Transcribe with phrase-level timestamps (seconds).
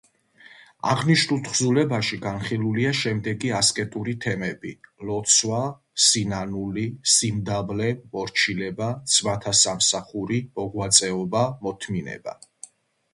[0.91, 4.71] აღნიშნულ თხზულებაში განხილულია შემდეგი ასკეტური თემები:
[5.11, 5.59] ლოცვა,
[6.07, 6.87] სინანული,
[7.19, 12.39] სიმდაბლე, მორჩილება, ძმათა სამსახური, მოღვაწეობა, მოთმინება.